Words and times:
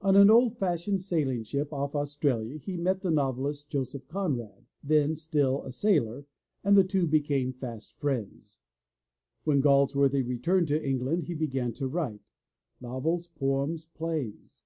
On 0.00 0.16
an 0.16 0.30
old 0.30 0.56
fashioned 0.56 1.02
sailing 1.02 1.42
ship 1.42 1.70
off 1.70 1.94
Australia 1.94 2.56
he 2.56 2.78
met 2.78 3.02
the 3.02 3.10
novelist, 3.10 3.68
Joseph 3.68 4.08
Conrad, 4.08 4.64
then 4.82 5.14
still 5.14 5.62
a 5.62 5.70
sailor, 5.72 6.24
and 6.64 6.74
the 6.74 6.82
two 6.84 7.06
became 7.06 7.52
fast 7.52 7.92
friends. 7.92 8.60
When 9.42 9.60
Galsworthy 9.60 10.22
returned 10.26 10.68
to 10.68 10.82
England 10.82 11.24
he 11.24 11.34
began 11.34 11.74
to 11.74 11.86
write,— 11.86 12.22
novels, 12.80 13.28
poems, 13.28 13.84
plays. 13.84 14.64